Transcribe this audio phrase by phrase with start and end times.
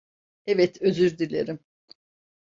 [0.45, 1.59] Evet, özür dilerim.